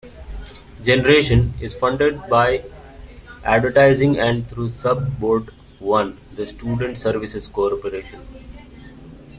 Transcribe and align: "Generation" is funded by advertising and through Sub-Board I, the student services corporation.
"Generation" 0.83 1.53
is 1.61 1.75
funded 1.75 2.27
by 2.27 2.63
advertising 3.43 4.17
and 4.19 4.49
through 4.49 4.71
Sub-Board 4.71 5.49
I, 5.79 6.13
the 6.35 6.47
student 6.47 6.97
services 6.97 7.45
corporation. 7.45 8.19